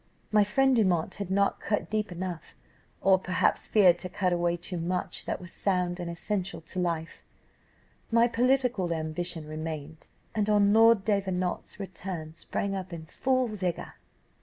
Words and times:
My 0.31 0.43
friend 0.43 0.75
Dumont 0.75 1.13
had 1.21 1.29
not 1.29 1.59
cut 1.59 1.87
deep 1.91 2.11
enough, 2.11 2.55
or 3.01 3.19
perhaps 3.19 3.67
feared 3.67 3.99
to 3.99 4.09
cut 4.09 4.33
away 4.33 4.57
too 4.57 4.79
much 4.79 5.25
that 5.25 5.39
was 5.39 5.51
sound 5.53 5.99
and 5.99 6.09
essential 6.09 6.59
to 6.59 6.79
life: 6.79 7.23
my 8.09 8.27
political 8.27 8.91
ambition 8.91 9.47
remained, 9.47 10.07
and 10.33 10.49
on 10.49 10.73
Lord 10.73 11.05
Davenant's 11.05 11.79
return 11.79 12.33
sprang 12.33 12.73
up 12.73 12.91
in 12.91 13.05
full 13.05 13.47
vigour. 13.47 13.93